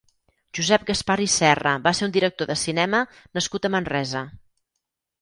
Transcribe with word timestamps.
Josep 0.59 0.85
Gaspar 0.87 1.17
i 1.25 1.27
Serra 1.33 1.75
va 1.89 1.95
ser 1.99 2.07
un 2.09 2.15
director 2.17 2.51
de 2.53 2.57
cinema 2.65 3.05
nascut 3.39 3.71
a 3.71 3.75
Manresa. 3.79 4.29